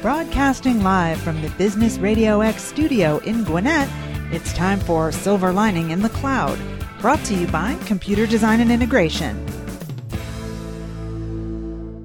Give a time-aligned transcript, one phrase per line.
[0.00, 3.88] Broadcasting live from the Business Radio X studio in Gwinnett,
[4.32, 6.56] it's time for Silver Lining in the Cloud,
[7.00, 9.44] brought to you by Computer Design and Integration.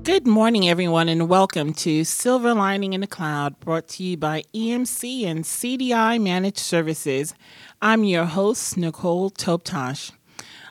[0.01, 4.41] Good morning, everyone, and welcome to Silver Lining in the Cloud, brought to you by
[4.55, 7.35] EMC and CDI Managed Services.
[7.79, 10.11] I'm your host, Nicole Toptosh.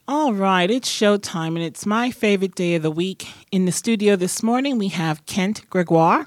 [0.08, 3.28] All right, it's showtime, and it's my favorite day of the week.
[3.52, 6.26] In the studio this morning, we have Kent Gregoire,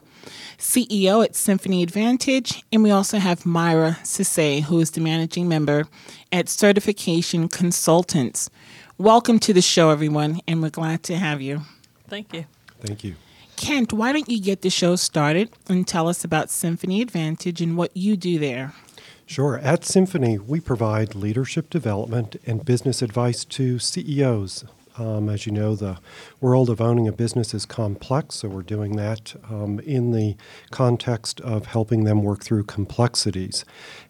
[0.57, 5.85] CEO at Symphony Advantage, and we also have Myra Sisse, who is the managing member
[6.31, 8.49] at Certification Consultants.
[8.97, 11.61] Welcome to the show, everyone, and we're glad to have you.
[12.07, 12.45] Thank you.
[12.79, 13.15] Thank you.
[13.57, 17.77] Kent, why don't you get the show started and tell us about Symphony Advantage and
[17.77, 18.73] what you do there?
[19.25, 19.57] Sure.
[19.57, 24.65] At Symphony, we provide leadership development and business advice to CEOs.
[24.97, 25.97] Um, as you know, the
[26.39, 30.35] world of owning a business is complex, so we're doing that um, in the
[30.71, 33.65] context of helping them work through complexities.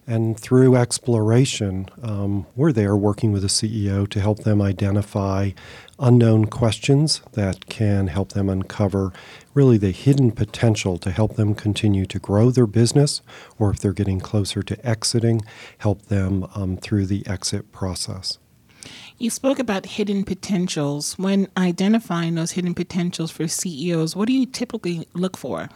[0.06, 5.50] And through exploration, um, we're there working with the CEO to help them identify
[5.98, 9.12] unknown questions that can help them uncover
[9.54, 13.22] really the hidden potential to help them continue to grow their business,
[13.58, 15.42] or if they're getting closer to exiting,
[15.78, 18.38] help them um, through the exit process.
[19.18, 21.18] You spoke about hidden potentials.
[21.18, 25.70] When identifying those hidden potentials for CEOs, what do you typically look for?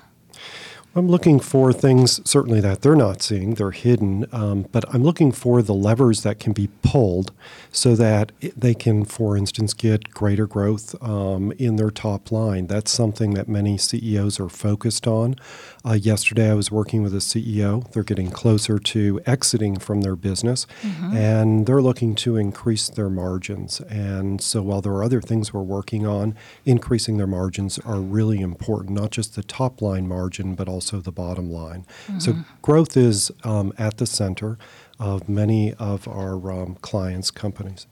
[0.97, 5.31] I'm looking for things certainly that they're not seeing, they're hidden, um, but I'm looking
[5.31, 7.31] for the levers that can be pulled
[7.71, 12.67] so that it, they can, for instance, get greater growth um, in their top line.
[12.67, 15.37] That's something that many CEOs are focused on.
[15.85, 17.89] Uh, yesterday, I was working with a CEO.
[17.93, 21.17] They're getting closer to exiting from their business, mm-hmm.
[21.17, 23.81] and they're looking to increase their margins.
[23.83, 26.35] And so, while there are other things we're working on,
[26.67, 30.99] increasing their margins are really important, not just the top line margin, but also also
[30.99, 31.85] the bottom line.
[32.07, 32.19] Mm-hmm.
[32.21, 34.57] So growth is um, at the center
[34.99, 37.87] of many of our um, clients' companies.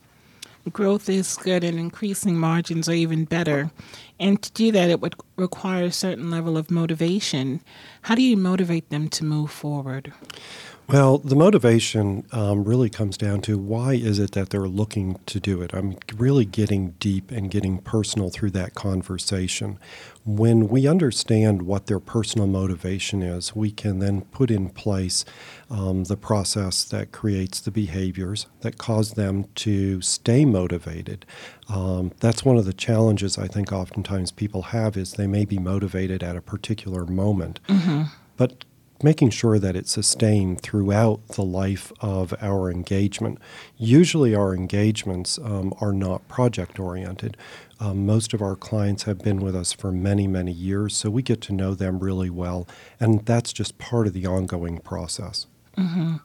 [0.73, 3.71] Growth is good, and increasing margins are even better.
[4.21, 7.61] And to do that, it would require a certain level of motivation.
[8.03, 10.13] How do you motivate them to move forward?
[10.91, 15.39] Well, the motivation um, really comes down to why is it that they're looking to
[15.39, 15.75] do it?
[15.75, 19.79] I'm really getting deep and getting personal through that conversation.
[20.25, 25.27] When we understand what their personal motivation is, we can then put in place
[25.69, 31.27] um, the process that creates the behaviors that cause them to stay motivated.
[31.69, 35.59] Um, that's one of the challenges I think oftentimes people have is they may be
[35.59, 37.61] motivated at a particular moment.
[37.69, 38.05] Mm-hmm.
[38.39, 38.65] But
[39.03, 43.39] making sure that it's sustained throughout the life of our engagement.
[43.77, 47.37] Usually, our engagements um, are not project oriented.
[47.81, 51.23] Um, most of our clients have been with us for many, many years, so we
[51.23, 52.67] get to know them really well,
[52.99, 55.47] and that's just part of the ongoing process.
[55.79, 56.17] Mm-hmm.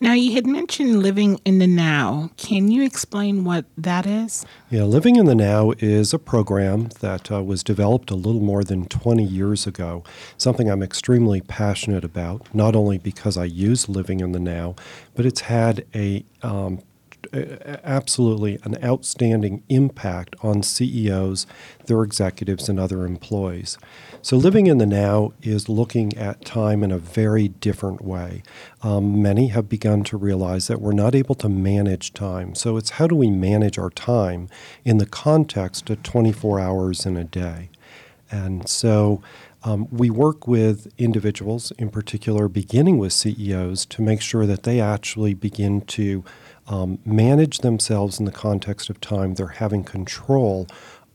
[0.00, 2.30] Now, you had mentioned living in the now.
[2.36, 4.44] Can you explain what that is?
[4.70, 8.64] Yeah, Living in the Now is a program that uh, was developed a little more
[8.64, 10.02] than 20 years ago,
[10.36, 14.74] something I'm extremely passionate about, not only because I use Living in the Now,
[15.14, 16.80] but it's had a um,
[17.32, 21.46] absolutely an outstanding impact on CEOs,
[21.86, 23.78] their executives, and other employees.
[24.28, 28.42] So, living in the now is looking at time in a very different way.
[28.82, 32.54] Um, many have begun to realize that we're not able to manage time.
[32.54, 34.50] So, it's how do we manage our time
[34.84, 37.70] in the context of 24 hours in a day?
[38.30, 39.22] And so,
[39.64, 44.78] um, we work with individuals, in particular, beginning with CEOs, to make sure that they
[44.78, 46.22] actually begin to
[46.66, 49.34] um, manage themselves in the context of time.
[49.34, 50.68] They're having control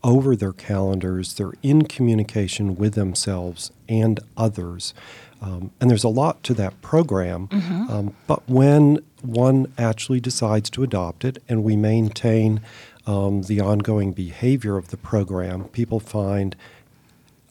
[0.03, 4.93] over their calendars, they're in communication with themselves and others.
[5.41, 7.47] Um, and there's a lot to that program.
[7.49, 7.91] Mm-hmm.
[7.91, 12.61] Um, but when one actually decides to adopt it and we maintain
[13.05, 16.55] um, the ongoing behavior of the program, people find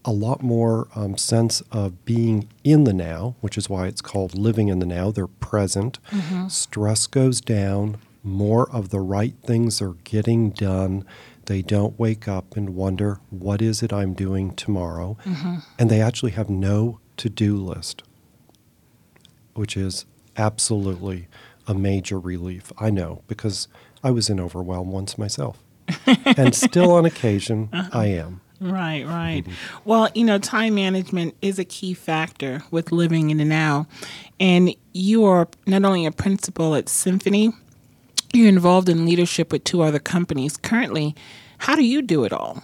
[0.04, 4.36] a lot more um, sense of being in the now, which is why it's called
[4.36, 5.10] living in the now.
[5.10, 5.98] They're present.
[6.10, 6.48] Mm-hmm.
[6.48, 7.98] Stress goes down.
[8.24, 11.04] More of the right things are getting done.
[11.52, 15.18] They don't wake up and wonder, what is it I'm doing tomorrow?
[15.26, 15.56] Mm-hmm.
[15.78, 18.02] And they actually have no to do list,
[19.52, 20.06] which is
[20.38, 21.28] absolutely
[21.66, 22.72] a major relief.
[22.78, 23.68] I know because
[24.02, 25.62] I was in overwhelm once myself.
[26.24, 27.98] and still on occasion, uh-huh.
[27.98, 28.40] I am.
[28.58, 29.42] Right, right.
[29.42, 29.78] Mm-hmm.
[29.84, 33.86] Well, you know, time management is a key factor with living in the now.
[34.40, 37.52] And you are not only a principal at Symphony,
[38.32, 40.56] you're involved in leadership with two other companies.
[40.56, 41.14] Currently,
[41.58, 42.62] how do you do it all?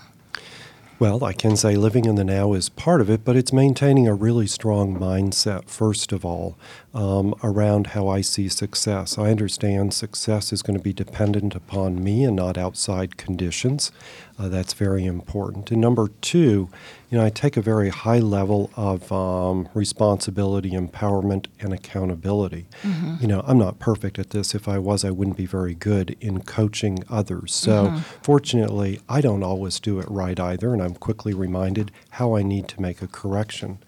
[1.01, 4.09] Well, I can say living in the now is part of it, but it's maintaining
[4.09, 6.59] a really strong mindset, first of all,
[6.93, 9.17] um, around how I see success.
[9.17, 13.93] I understand success is going to be dependent upon me and not outside conditions.
[14.39, 15.71] Uh, that's very important.
[15.73, 16.69] And number two,
[17.11, 22.67] you know, I take a very high level of um, responsibility, empowerment, and accountability.
[22.83, 23.17] Mm-hmm.
[23.21, 24.55] You know, I'm not perfect at this.
[24.55, 27.53] If I was, I wouldn't be very good in coaching others.
[27.53, 27.99] So, mm-hmm.
[28.23, 32.69] fortunately, I don't always do it right either, and I'm quickly reminded how I need
[32.69, 33.79] to make a correction.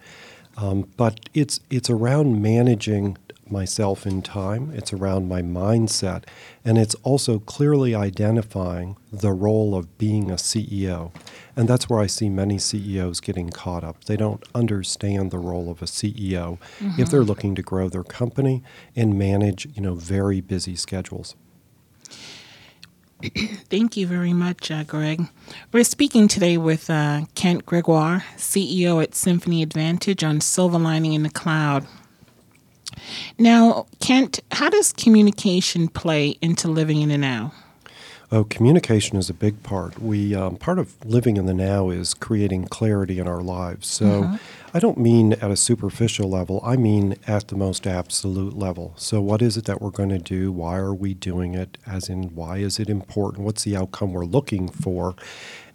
[0.61, 3.17] Um, but it's it's around managing
[3.51, 6.25] myself in time, it's around my mindset,
[6.65, 11.13] and it's also clearly identifying the role of being a CEO.
[11.57, 14.05] And that's where I see many CEOs getting caught up.
[14.05, 17.01] They don't understand the role of a CEO mm-hmm.
[17.01, 18.63] if they're looking to grow their company
[18.95, 21.35] and manage, you know, very busy schedules.
[23.23, 25.29] Thank you very much, uh, Greg.
[25.73, 31.23] We're speaking today with uh, Kent Gregoire, CEO at Symphony Advantage on Silver Lining in
[31.23, 31.87] the Cloud.
[33.39, 37.53] Now, Kent, how does communication play into living in the now?
[38.33, 39.99] Oh, communication is a big part.
[39.99, 43.89] We um, part of living in the now is creating clarity in our lives.
[43.89, 44.37] So, mm-hmm.
[44.73, 46.61] I don't mean at a superficial level.
[46.65, 48.95] I mean at the most absolute level.
[48.97, 50.53] So, what is it that we're going to do?
[50.53, 51.77] Why are we doing it?
[51.87, 53.45] As in, why is it important?
[53.45, 55.17] What's the outcome we're looking for?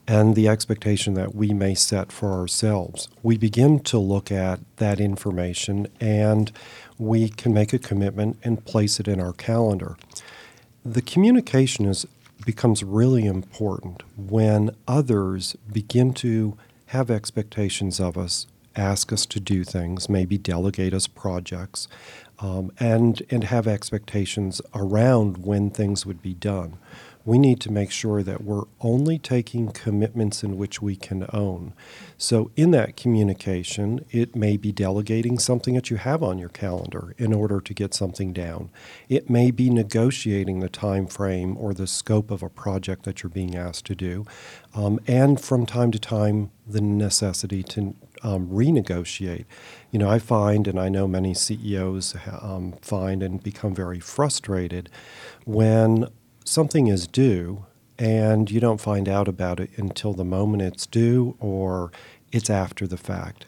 [0.08, 3.10] and the expectation that we may set for ourselves.
[3.24, 6.52] We begin to look at that information and
[7.00, 9.98] we can make a commitment and place it in our calendar.
[10.86, 12.06] The communication is,
[12.44, 19.64] becomes really important when others begin to have expectations of us, ask us to do
[19.64, 21.88] things, maybe delegate us projects,
[22.40, 26.78] um, and, and have expectations around when things would be done
[27.26, 31.74] we need to make sure that we're only taking commitments in which we can own.
[32.18, 37.16] So, in that communication, it may be delegating something that you have on your calendar
[37.18, 38.70] in order to get something down.
[39.10, 43.30] It may be negotiating the time frame or the scope of a project that you're
[43.32, 44.26] being asked to do,
[44.76, 49.46] um, and from time to time, the necessity to um, renegotiate.
[49.92, 54.90] You know, I find, and I know many CEOs um, find and become very frustrated
[55.46, 56.08] when
[56.46, 57.66] something is due
[57.98, 61.92] and you don't find out about it until the moment it's due or
[62.32, 63.46] it's after the fact.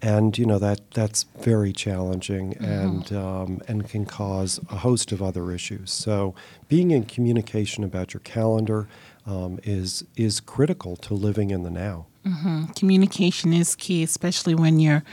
[0.00, 2.64] And you know that that's very challenging mm-hmm.
[2.64, 5.92] and um, and can cause a host of other issues.
[5.92, 6.34] So
[6.68, 8.88] being in communication about your calendar
[9.26, 12.06] um, is is critical to living in the now.
[12.26, 12.72] Mm-hmm.
[12.72, 15.04] Communication is key, especially when you're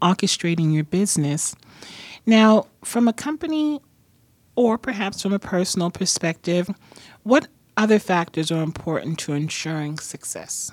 [0.00, 1.54] orchestrating your business.
[2.24, 3.80] Now, from a company
[4.58, 6.68] or perhaps from a personal perspective,
[7.22, 7.46] what
[7.76, 10.72] other factors are important to ensuring success?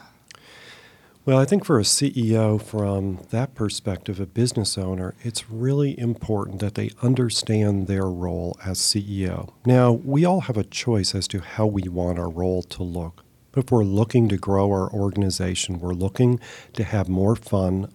[1.23, 6.61] Well, I think for a CEO, from that perspective, a business owner, it's really important
[6.61, 9.51] that they understand their role as CEO.
[9.67, 13.24] Now, we all have a choice as to how we want our role to look.
[13.55, 16.41] But if we're looking to grow our organization, we're looking
[16.73, 17.87] to have more fun,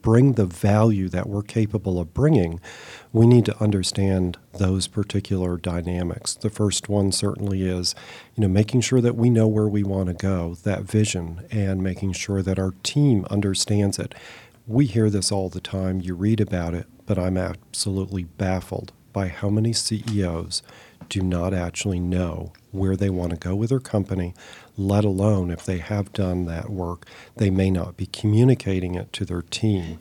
[0.00, 2.60] bring the value that we're capable of bringing,
[3.12, 6.34] we need to understand those particular dynamics.
[6.34, 7.96] The first one certainly is,
[8.36, 11.82] you know, making sure that we know where we want to go, that vision, and
[11.82, 14.14] making sure that our team understands it.
[14.68, 19.26] We hear this all the time, you read about it, but I'm absolutely baffled by
[19.26, 20.62] how many CEOs
[21.08, 24.34] do not actually know where they want to go with their company,
[24.76, 29.24] let alone if they have done that work, they may not be communicating it to
[29.24, 29.98] their team.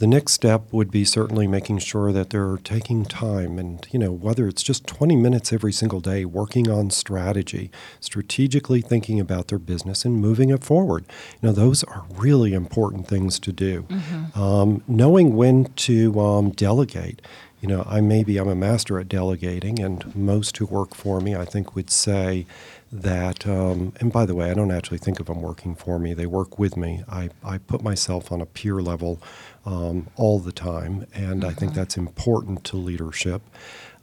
[0.00, 4.10] The next step would be certainly making sure that they're taking time and, you know,
[4.10, 9.58] whether it's just 20 minutes every single day working on strategy, strategically thinking about their
[9.58, 11.04] business and moving it forward.
[11.42, 13.82] You know, those are really important things to do.
[13.82, 14.40] Mm-hmm.
[14.40, 17.20] Um, knowing when to um, delegate
[17.60, 21.36] you know, I maybe I'm a master at delegating, and most who work for me,
[21.36, 22.46] I think, would say
[22.90, 23.46] that.
[23.46, 26.26] Um, and by the way, I don't actually think of them working for me; they
[26.26, 27.04] work with me.
[27.08, 29.22] I, I put myself on a peer level
[29.66, 31.50] um, all the time, and mm-hmm.
[31.50, 31.80] I think mm-hmm.
[31.80, 33.42] that's important to leadership.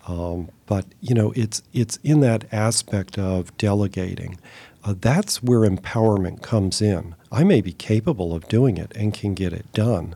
[0.08, 4.40] Um, but you know, it's it's in that aspect of delegating.
[4.84, 7.16] Uh, that's where empowerment comes in.
[7.32, 10.16] I may be capable of doing it and can get it done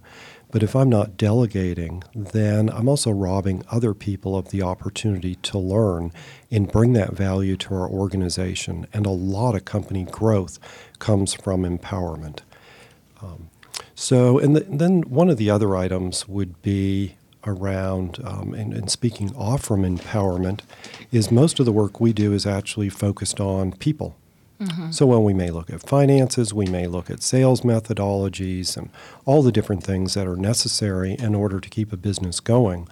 [0.51, 5.58] but if I'm not delegating, then I'm also robbing other people of the opportunity to
[5.58, 6.12] learn
[6.51, 8.86] and bring that value to our organization.
[8.93, 10.60] And a lot of company growth
[11.00, 12.39] comes from empowerment.
[13.22, 13.50] Um,
[13.96, 17.15] so, and the, then one of the other items would be
[17.46, 20.62] around, um, and, and, speaking off from empowerment,
[21.12, 24.15] is most of the work we do is actually focused on people
[24.62, 24.91] Mm-hmm.
[24.91, 28.91] So when we may look at finances, we may look at sales methodologies and
[29.25, 32.88] all the different things that are necessary in order to keep a business going.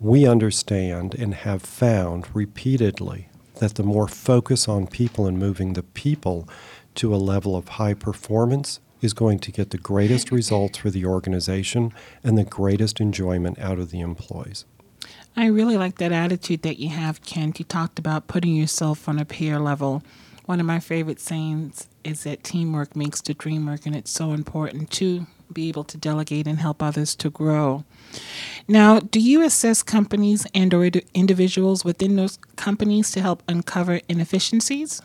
[0.00, 5.82] We understand and have found repeatedly that the more focus on people and moving the
[5.82, 6.48] people
[6.94, 11.04] to a level of high performance is going to get the greatest results for the
[11.04, 11.92] organization
[12.24, 14.64] and the greatest enjoyment out of the employees.
[15.36, 17.58] I really like that attitude that you have, Kent.
[17.58, 20.02] You talked about putting yourself on a peer level.
[20.46, 24.32] One of my favorite sayings is that teamwork makes the dream work, and it's so
[24.32, 27.84] important to be able to delegate and help others to grow.
[28.66, 35.02] Now, do you assess companies and or individuals within those companies to help uncover inefficiencies?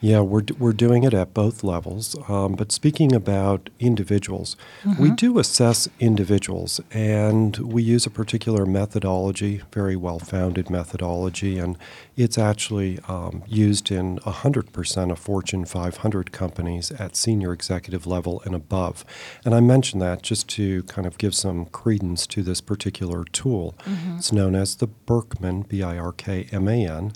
[0.00, 2.16] Yeah, we're, we're doing it at both levels.
[2.28, 5.02] Um, but speaking about individuals, mm-hmm.
[5.02, 11.76] we do assess individuals and we use a particular methodology, very well founded methodology, and
[12.16, 18.54] it's actually um, used in 100% of Fortune 500 companies at senior executive level and
[18.54, 19.04] above.
[19.44, 23.74] And I mention that just to kind of give some credence to this particular tool.
[23.84, 24.18] Mm-hmm.
[24.18, 27.12] It's known as the Birkman, B I R K M A N.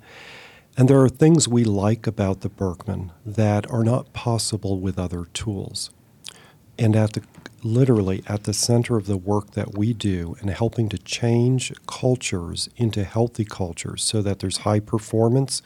[0.77, 5.27] And there are things we like about the Birkman that are not possible with other
[5.35, 5.91] tools.
[6.79, 7.23] And at the
[7.65, 12.69] literally at the center of the work that we do and helping to change cultures
[12.77, 15.63] into healthy cultures so that there's high performance,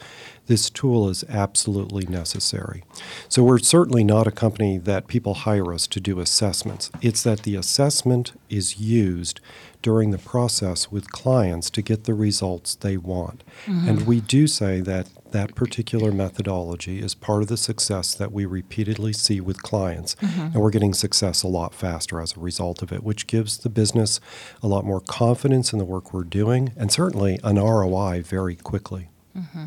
[0.46, 2.84] this tool is absolutely necessary.
[3.28, 6.90] So we're certainly not a company that people hire us to do assessments.
[7.00, 9.40] It's that the assessment is used
[9.86, 13.44] during the process with clients to get the results they want.
[13.66, 13.88] Mm-hmm.
[13.88, 18.46] And we do say that that particular methodology is part of the success that we
[18.46, 20.16] repeatedly see with clients.
[20.16, 20.40] Mm-hmm.
[20.40, 23.68] And we're getting success a lot faster as a result of it, which gives the
[23.68, 24.18] business
[24.60, 29.08] a lot more confidence in the work we're doing and certainly an ROI very quickly.
[29.38, 29.66] Mm-hmm.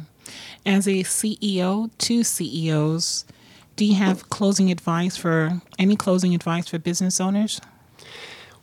[0.65, 3.23] As a CEO to CEOs,
[3.77, 7.61] do you have closing advice for any closing advice for business owners?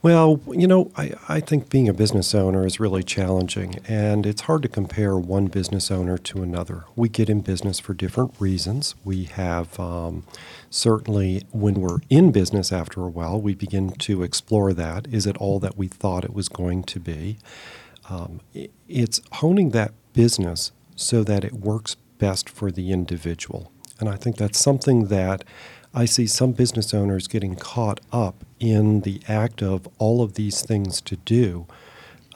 [0.02, 4.42] Well, you know, I, I think being a business owner is really challenging, and it's
[4.42, 6.84] hard to compare one business owner to another.
[6.94, 8.94] We get in business for different reasons.
[9.04, 10.24] We have um,
[10.70, 15.08] certainly, when we're in business after a while, we begin to explore that.
[15.10, 17.38] Is it all that we thought it was going to be?
[18.08, 18.40] Um,
[18.88, 23.72] it's honing that business so that it works best for the individual.
[23.98, 25.42] And I think that's something that
[25.96, 30.60] I see some business owners getting caught up in the act of all of these
[30.60, 31.66] things to do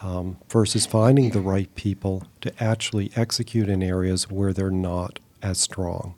[0.00, 5.58] um, versus finding the right people to actually execute in areas where they're not as
[5.58, 6.14] strong.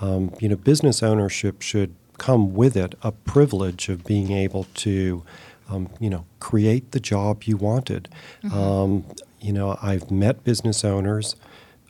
[0.00, 5.22] Um, you know, business ownership should come with it a privilege of being able to,
[5.68, 8.08] um, you know, create the job you wanted.
[8.42, 8.58] Mm-hmm.
[8.58, 9.04] Um,
[9.40, 11.36] you know, I've met business owners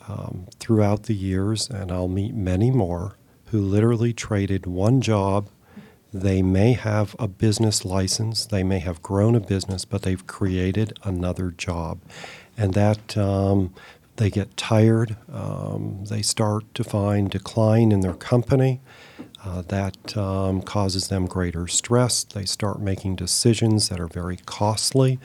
[0.07, 3.17] um, throughout the years, and I'll meet many more
[3.51, 5.49] who literally traded one job.
[6.13, 10.99] They may have a business license, they may have grown a business, but they've created
[11.05, 12.01] another job.
[12.57, 13.73] And that um,
[14.17, 18.81] they get tired, um, they start to find decline in their company.
[19.43, 22.25] Uh, that um, causes them greater stress.
[22.25, 25.19] They start making decisions that are very costly.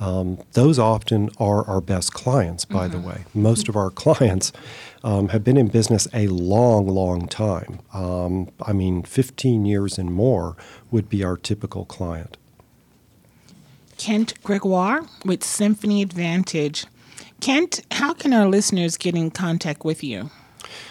[0.00, 3.00] Um, those often are our best clients, by mm-hmm.
[3.00, 3.24] the way.
[3.34, 4.52] Most of our clients
[5.04, 7.80] um, have been in business a long, long time.
[7.92, 10.56] Um, I mean, 15 years and more
[10.90, 12.36] would be our typical client.
[13.98, 16.86] Kent Gregoire with Symphony Advantage.
[17.40, 20.30] Kent, how can our listeners get in contact with you?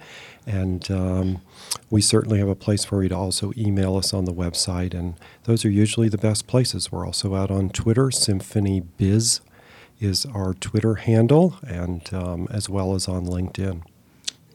[0.48, 1.42] And um,
[1.92, 5.14] we certainly have a place for you to also email us on the website, and
[5.44, 6.92] those are usually the best places.
[6.92, 9.42] We're also out on Twitter, Symphony Biz
[10.02, 13.84] is our Twitter handle, and um, as well as on LinkedIn.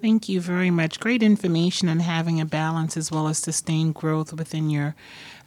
[0.00, 1.00] Thank you very much.
[1.00, 4.94] Great information on having a balance as well as sustained growth within your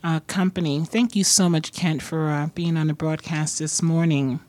[0.03, 0.83] uh, company.
[0.85, 4.39] Thank you so much, Kent, for uh, being on the broadcast this morning.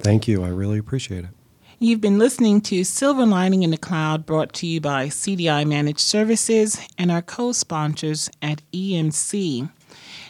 [0.00, 0.42] Thank you.
[0.42, 1.30] I really appreciate it.
[1.78, 6.00] You've been listening to Silver Lining in the Cloud, brought to you by CDI Managed
[6.00, 9.70] Services and our co sponsors at EMC.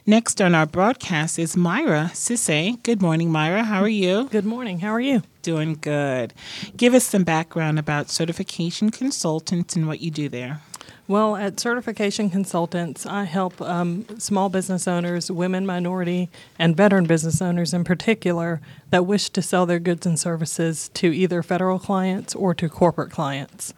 [0.06, 2.82] Next on our broadcast is Myra Sisse.
[2.82, 3.64] Good morning, Myra.
[3.64, 4.28] How are you?
[4.28, 4.80] Good morning.
[4.80, 5.22] How are you?
[5.40, 6.34] Doing good.
[6.76, 10.60] Give us some background about certification consultants and what you do there.
[11.08, 17.40] Well, at Certification Consultants, I help um, small business owners, women, minority, and veteran business
[17.40, 22.34] owners in particular that wish to sell their goods and services to either federal clients
[22.34, 23.72] or to corporate clients.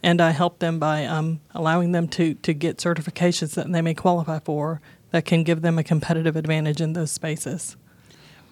[0.00, 3.94] And I help them by um, allowing them to, to get certifications that they may
[3.94, 4.80] qualify for
[5.12, 7.76] that can give them a competitive advantage in those spaces.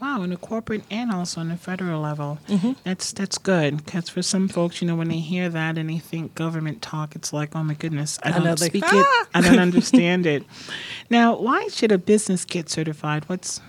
[0.00, 2.72] Wow, on a corporate and also on a federal level, Mm-hmm.
[2.84, 3.84] that's that's good.
[3.84, 7.14] Because for some folks, you know, when they hear that and they think government talk,
[7.14, 8.98] it's like, oh my goodness, I I don't know, speak Ah!
[9.22, 10.44] it, I don't understand it.
[11.10, 13.24] Now, why should a business get certified?
[13.28, 13.60] What's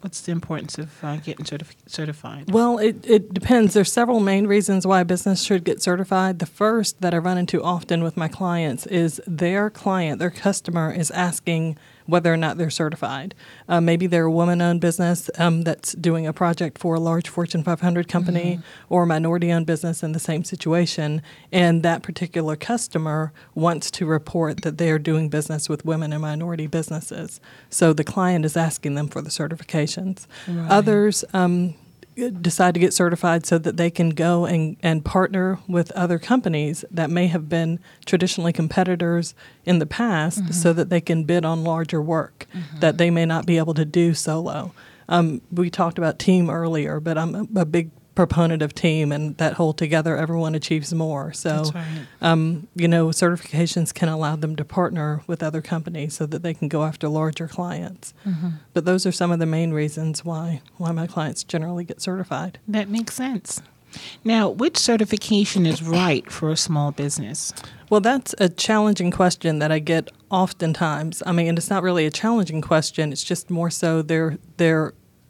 [0.00, 2.50] what's the importance of uh, getting certif- certified?
[2.50, 3.74] Well, it, it depends.
[3.74, 6.38] There's several main reasons why a business should get certified.
[6.40, 10.90] The first that I run into often with my clients is their client, their customer,
[10.90, 11.76] is asking
[12.10, 13.34] whether or not they're certified.
[13.68, 17.28] Uh, maybe they're a woman owned business um, that's doing a project for a large
[17.28, 22.56] Fortune 500 company or a minority owned business in the same situation, and that particular
[22.56, 27.40] customer wants to report that they are doing business with women and minority businesses.
[27.68, 30.26] So the client is asking them for the certifications.
[30.70, 31.74] Others, um,
[32.28, 36.84] decide to get certified so that they can go and, and partner with other companies
[36.90, 39.34] that may have been traditionally competitors
[39.64, 42.46] in the past so that they can bid on larger work
[42.80, 44.72] that they may not be able to do solo.
[45.08, 49.34] Um, we talked about team earlier, but I'm a, a big proponent of team and
[49.38, 51.32] that whole together everyone achieves more.
[51.32, 52.06] So, right.
[52.20, 56.52] um, you know, certifications can allow them to partner with other companies so that they
[56.52, 58.12] can go after larger clients.
[58.74, 62.58] But those are some of the main reasons why why my clients generally get certified.
[62.68, 63.62] That makes sense.
[64.22, 67.54] Now, which certification is right for a small business?
[67.88, 71.22] Well, that's a challenging question that I get oftentimes.
[71.24, 73.12] I mean, and it's not really a challenging question.
[73.12, 74.36] It's just more so there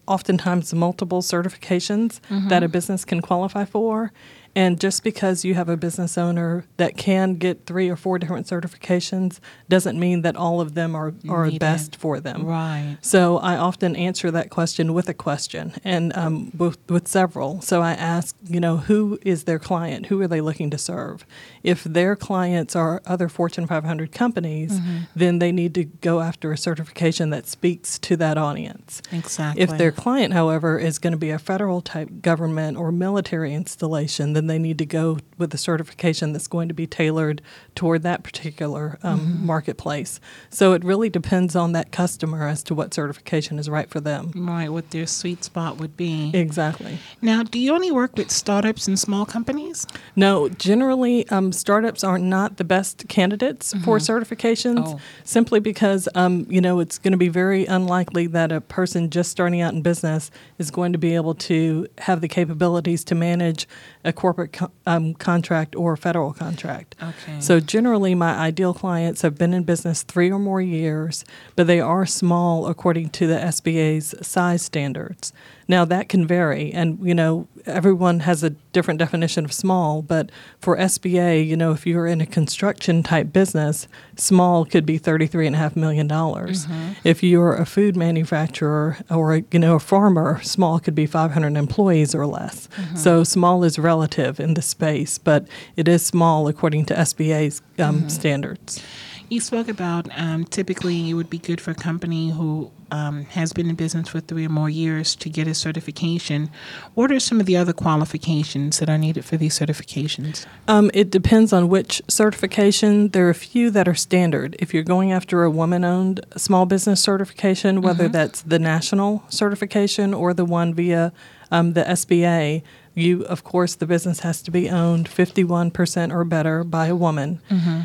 [0.07, 2.65] oftentimes multiple certifications that mm-hmm.
[2.65, 4.13] a business can qualify for.
[4.55, 8.47] And just because you have a business owner that can get three or four different
[8.47, 9.39] certifications
[9.69, 12.45] doesn't mean that all of them are, are best for them.
[12.45, 12.99] Right.
[13.01, 17.61] So I often answer that question with a question and um, with, with several.
[17.61, 20.07] So I ask, you know, who is their client?
[20.07, 21.25] Who are they looking to serve?
[21.63, 24.81] If their clients are other Fortune 500 companies,
[25.15, 29.01] then they need to go after a certification that speaks to that audience.
[29.13, 29.63] Exactly.
[29.63, 34.33] If their client, however, is going to be a federal type government or military installation,
[34.41, 37.43] then they need to go with a certification that's going to be tailored
[37.75, 40.19] toward that particular um, marketplace.
[40.49, 44.33] So it really depends on that customer as to what certification is right for them.
[44.35, 46.31] right, what their sweet spot would be.
[46.35, 46.99] Exactly.
[47.21, 49.87] Now, do you only work with startups and small companies?
[50.17, 55.01] No, generally, um, startups are not the best candidates for certifications Oh.
[55.25, 59.31] simply because, um, you know, it's going to be very unlikely that a person just
[59.31, 63.67] starting out in business is going to be able to have the capabilities to manage
[64.05, 66.97] a corporate co- um, contract or federal contract.
[67.03, 67.41] Okay.
[67.41, 71.25] So, generally, my ideal clients have been in business three or more years,
[71.57, 75.33] but they are small according to the SBA's size standards.
[75.69, 80.31] Now, that can vary, and you know, everyone has a different definition of small, but
[80.61, 85.77] for SBA, you know, if you're in a construction type business, small could be $33.5
[85.77, 86.07] million.
[86.07, 86.67] dollars
[87.05, 92.15] If you're a food manufacturer or, you know, a farmer, small could be 500 employees
[92.15, 92.69] or less.
[92.95, 98.09] So, small is relative in the space, but it is small according to SBA's um,
[98.09, 98.83] standards.
[99.29, 103.53] You spoke about um, typically it would be good for a company who um, has
[103.53, 106.51] been in business for three or more years to get a certification.
[106.95, 110.47] What are some of the other qualifications that are needed for these certifications?
[110.69, 113.09] Um, it depends on which certification.
[113.09, 114.57] There are a few that are standard.
[114.59, 120.15] If you're going after a woman owned small business certification, whether that's the national certification
[120.15, 121.13] or the one via
[121.51, 122.63] um, the SBA,
[122.95, 127.41] you, of course, the business has to be owned 51% or better by a woman,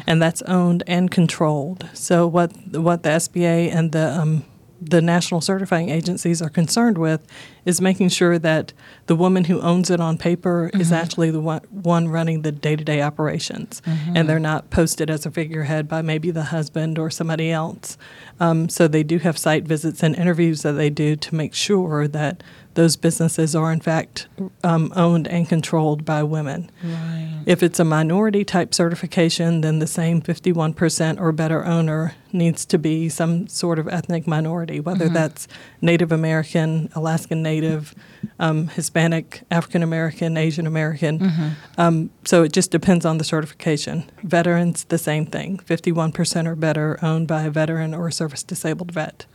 [0.07, 1.87] and that's owned and controlled.
[1.93, 4.43] So, what, what the SBA and the um,
[4.89, 7.25] the national certifying agencies are concerned with
[7.65, 8.73] is making sure that
[9.07, 12.75] the woman who owns it on paper is actually the one, one running the day
[12.75, 13.81] to day operations.
[13.85, 17.97] And they're not posted as a figurehead by maybe the husband or somebody else.
[18.39, 22.07] Um, so they do have site visits and interviews that they do to make sure
[22.07, 22.43] that
[22.75, 24.27] those businesses are in fact
[24.63, 26.69] um, owned and controlled by women.
[26.83, 27.43] Right.
[27.45, 32.77] If it's a minority type certification, then the same 51% or better owner needs to
[32.77, 35.47] be some sort of ethnic minority, whether that's
[35.81, 37.95] Native American, Alaskan Native,
[38.39, 41.55] um, Hispanic, African American, Asian American.
[41.77, 44.09] Um, so it just depends on the certification.
[44.23, 48.91] Veterans, the same thing 51% or better owned by a veteran or a service disabled
[48.91, 49.25] vet.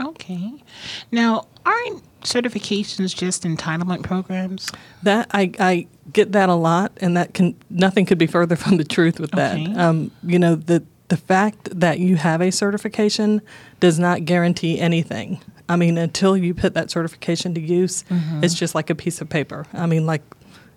[0.00, 0.52] Okay.
[1.12, 4.70] Now, aren't certifications just entitlement programs?
[5.02, 8.76] That I, I get that a lot, and that can nothing could be further from
[8.76, 9.54] the truth with that.
[9.54, 9.74] Okay.
[9.74, 13.40] Um, you know the the fact that you have a certification
[13.78, 15.40] does not guarantee anything.
[15.68, 18.04] I mean, until you put that certification to use,
[18.42, 19.66] it's just like a piece of paper.
[19.72, 20.22] I mean, like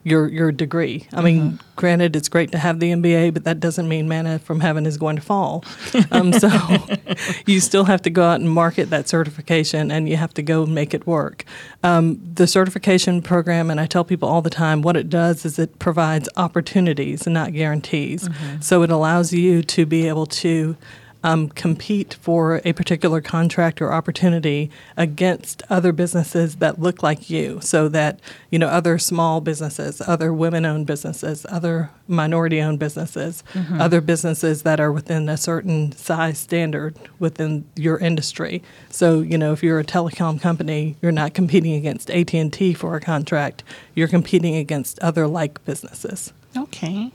[0.04, 1.08] your your degree.
[1.13, 4.62] I mean, granted, it's great to have the MBA, but that doesn't mean manna from
[4.62, 5.63] heaven is going to fall.
[6.12, 6.49] Um, so
[7.45, 10.63] you still have to go out and market that certification, and you have to go
[10.63, 11.43] and make it work.
[11.84, 15.60] Um, the certification program, and I tell people all the time, what it does is
[15.60, 18.28] it provides opportunities and not guarantees.
[18.62, 20.78] So it allows you to be able to
[21.23, 27.60] um, compete for a particular contract or opportunity against other businesses that look like you
[27.62, 33.43] so that you know other small businesses other women-owned businesses other minority-owned businesses
[33.79, 38.63] other businesses that are within a certain size standard within your industry.
[38.89, 43.01] So you know if you're a telecom company you're not competing against AT&T for a
[43.01, 43.63] contract.
[43.95, 46.34] You're competing against other like businesses.
[46.58, 47.12] Okay.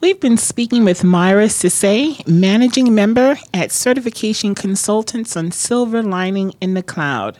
[0.00, 6.74] We've been speaking with Myra Sisse, managing member at Certification Consultants on Silver Lining in
[6.74, 7.38] the Cloud.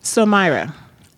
[0.00, 0.72] So, Myra,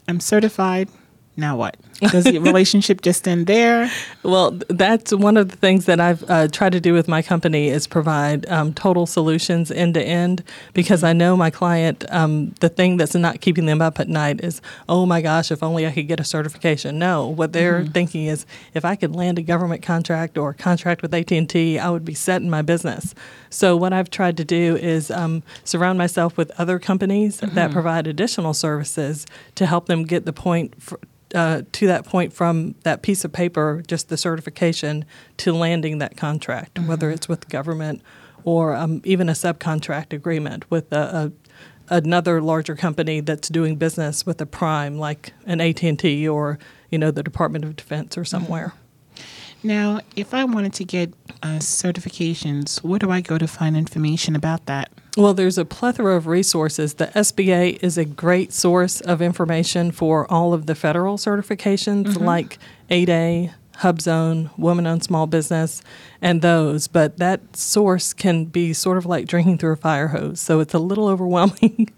[0.09, 0.89] I'm certified.
[1.37, 1.77] Now what?
[2.11, 3.91] Does the relationship just end there?
[4.23, 7.69] Well, that's one of the things that I've uh, tried to do with my company
[7.69, 10.43] is provide um, total solutions end to end
[10.75, 12.05] because I know my client.
[12.11, 15.63] Um, the thing that's not keeping them up at night is, oh my gosh, if
[15.63, 16.99] only I could get a certification.
[16.99, 21.15] No, what they're thinking is, if I could land a government contract or contract with
[21.15, 23.15] AT and T, I would be set in my business.
[23.51, 28.07] So what I've tried to do is um, surround myself with other companies that provide
[28.07, 30.75] additional services to help them get the point.
[31.35, 35.05] Uh, to that point from that piece of paper, just the certification,
[35.39, 38.03] to landing that contract, whether it's with the government
[38.45, 41.33] or um, even a subcontract agreement with a, a
[41.89, 46.59] another larger company that's doing business with a prime like an AT&T or
[46.91, 48.73] you know the Department of Defense or somewhere.
[49.63, 54.35] Now, if I wanted to get uh, certifications, where do I go to find information
[54.35, 54.91] about that?
[55.17, 56.95] Well, there's a plethora of resources.
[56.95, 62.25] The SBA is a great source of information for all of the federal certifications mm-hmm.
[62.25, 62.59] like
[62.91, 65.83] 8A, HubZone, Woman Owned Small Business,
[66.23, 66.89] and those.
[66.89, 70.41] But that source can be sort of like drinking through a fire hose.
[70.41, 71.93] So it's a little overwhelming.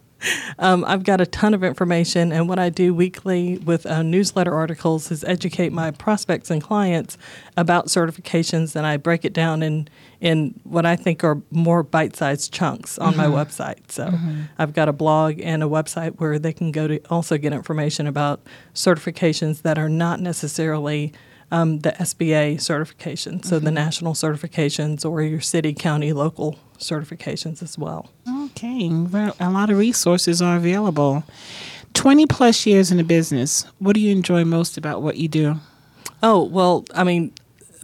[0.59, 4.55] Um, I've got a ton of information, and what I do weekly with uh, newsletter
[4.55, 7.19] articles is educate my prospects and clients
[7.57, 9.89] about certifications, and I break it down in
[10.21, 13.91] in what I think are more bite-sized chunks on my website.
[13.91, 14.11] So
[14.59, 18.07] I've got a blog and a website where they can go to also get information
[18.07, 18.41] about
[18.75, 21.13] certifications that are not necessarily
[21.51, 27.79] um, the SBA certification, so the national certifications or your city, county, local certifications as
[27.79, 28.11] well.
[28.47, 31.25] Okay, well, a lot of resources are available.
[31.95, 35.57] 20 plus years in the business, what do you enjoy most about what you do?
[36.23, 37.33] Oh well, I mean,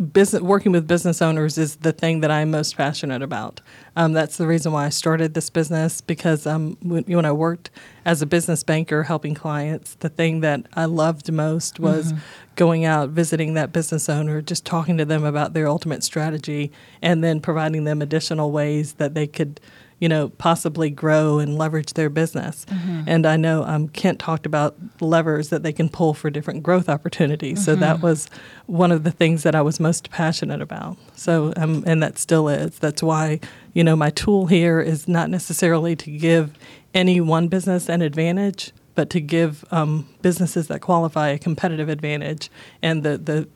[0.01, 3.61] business working with business owners is the thing that I'm most passionate about.
[3.97, 7.71] Um, that's the reason why I started this business because um, when, when I worked
[8.05, 12.15] as a business banker helping clients, the thing that I loved most was
[12.57, 17.23] going out visiting that business owner, just talking to them about their ultimate strategy, and
[17.23, 19.61] then providing them additional ways that they could
[20.01, 22.65] you know, possibly grow and leverage their business.
[23.07, 26.89] And I know um, Kent talked about levers that they can pull for different growth
[26.89, 27.63] opportunities.
[27.65, 28.29] So that was
[28.67, 30.97] one of the things that I was most passionate about.
[31.15, 32.79] So, um, and that still is.
[32.79, 33.41] That's why,
[33.75, 36.59] you know, my tool here is not necessarily to give
[36.95, 42.51] any one business an advantage, but to give um, businesses that qualify a competitive advantage.
[42.83, 43.49] And the, the,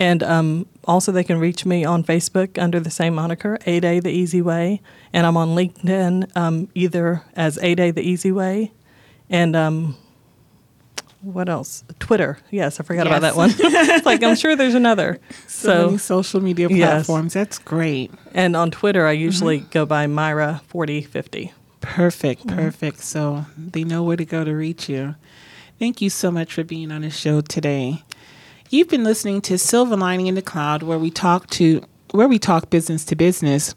[0.01, 4.11] And um, also, they can reach me on Facebook under the same moniker, 8A The
[4.11, 4.81] Easy Way.
[5.13, 8.73] And I'm on LinkedIn um, either as 8A The Easy Way
[9.31, 9.97] and um,
[11.25, 11.85] what else?
[11.99, 12.39] Twitter.
[12.51, 13.51] Yes, I forgot about that one.
[13.59, 15.19] It's like, I'm sure there's another.
[15.47, 17.07] So, So, social media Yes.
[17.07, 17.33] platforms.
[17.35, 18.11] That's great.
[18.35, 19.23] and on Twitter, I mm-hmm.
[19.25, 21.51] usually go by Myra4050.
[21.81, 22.57] Perfect, mm-hmm.
[22.57, 23.01] perfect.
[23.01, 25.15] So they know where to go to reach you.
[25.79, 28.03] Thank you so much for being on the show today.
[28.71, 31.85] You've been listening to Silver Lining in the Cloud, where we talk to
[32.15, 33.75] where we talk business to business.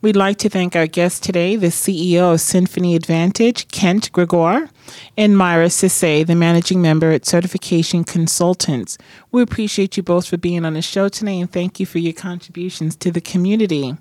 [0.00, 4.70] We'd like to thank our guest today, the CEO of Symphony Advantage, Kent Gregoire,
[5.16, 8.96] and Myra Sisse, the managing member at Certification Consultants.
[9.32, 12.12] We appreciate you both for being on the show today and thank you for your
[12.12, 13.96] contributions to the community.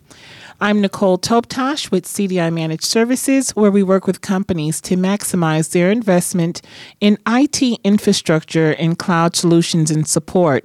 [0.62, 5.90] I'm Nicole Toptosh with CDI Managed Services, where we work with companies to maximize their
[5.90, 6.62] investment
[7.00, 10.64] in IT infrastructure and cloud solutions and support.